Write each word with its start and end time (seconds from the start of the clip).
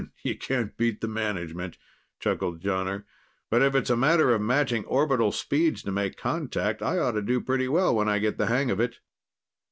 "You 0.23 0.35
can't 0.35 0.75
beat 0.77 0.99
the 0.99 1.07
management," 1.07 1.77
chuckled 2.19 2.59
Jonner. 2.59 3.03
"But 3.51 3.61
if 3.61 3.75
it's 3.75 3.91
a 3.91 3.95
matter 3.95 4.33
of 4.33 4.41
matching 4.41 4.83
orbital 4.85 5.31
speeds 5.31 5.83
to 5.83 5.91
make 5.91 6.17
contact, 6.17 6.81
I 6.81 6.97
ought 6.97 7.11
to 7.11 7.21
do 7.21 7.39
pretty 7.39 7.67
well 7.67 7.93
when 7.95 8.09
I 8.09 8.17
get 8.17 8.39
the 8.39 8.47
hang 8.47 8.71
of 8.71 8.79
it." 8.79 8.97